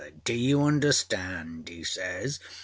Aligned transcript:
Do 0.23 0.33
you 0.33 0.63
understand?â 0.63 1.69
he 1.69 1.83
says. 1.83 2.39